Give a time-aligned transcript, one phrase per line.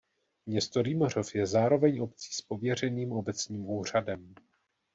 [0.45, 4.35] Město Rýmařov je zároveň obcí s pověřeným obecním úřadem.